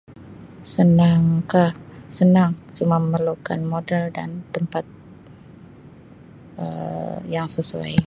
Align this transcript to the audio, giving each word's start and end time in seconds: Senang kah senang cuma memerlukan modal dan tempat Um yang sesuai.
Senang 0.73 1.23
kah 1.51 1.71
senang 2.17 2.51
cuma 2.77 2.95
memerlukan 3.03 3.59
modal 3.71 4.03
dan 4.17 4.29
tempat 4.53 4.85
Um 6.63 7.17
yang 7.35 7.47
sesuai. 7.55 7.93